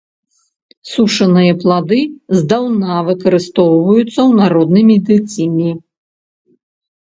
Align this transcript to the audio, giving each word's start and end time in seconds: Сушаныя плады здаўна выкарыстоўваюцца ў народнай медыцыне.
Сушаныя 0.91 1.51
плады 1.61 1.99
здаўна 2.39 2.95
выкарыстоўваюцца 3.09 4.09
ў 4.09 4.31
народнай 4.41 4.83
медыцыне. 4.91 5.71